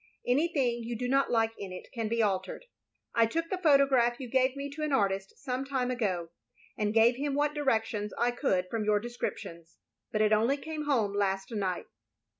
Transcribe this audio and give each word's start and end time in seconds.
Anything 0.25 0.81
you 0.83 0.95
do 0.97 1.07
not 1.07 1.29
like 1.29 1.51
in 1.59 1.71
it 1.71 1.89
can 1.93 2.09
he 2.09 2.23
altered. 2.23 2.65
I 3.13 3.27
took 3.27 3.51
the 3.51 3.57
photograph 3.59 4.19
you 4.19 4.27
gave 4.27 4.55
me 4.55 4.67
to 4.71 4.81
an 4.81 4.91
artist 4.91 5.35
some 5.37 5.63
time 5.63 5.91
ago, 5.91 6.31
and 6.75 6.91
gave 6.91 7.17
him 7.17 7.35
what 7.35 7.53
directions 7.53 8.11
I 8.17 8.31
could 8.31 8.67
from 8.71 8.83
your 8.83 8.99
descriptions, 8.99 9.77
hut 10.11 10.23
it 10.23 10.33
only 10.33 10.57
came 10.57 10.85
home 10.85 11.13
last 11.13 11.51
night. 11.51 11.85